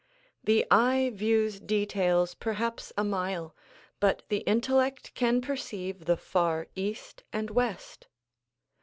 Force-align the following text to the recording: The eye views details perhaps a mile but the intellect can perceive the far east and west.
The 0.43 0.65
eye 0.71 1.11
views 1.13 1.59
details 1.59 2.33
perhaps 2.33 2.91
a 2.97 3.03
mile 3.03 3.55
but 3.99 4.23
the 4.29 4.39
intellect 4.47 5.13
can 5.13 5.41
perceive 5.41 6.05
the 6.05 6.17
far 6.17 6.65
east 6.75 7.23
and 7.31 7.51
west. 7.51 8.07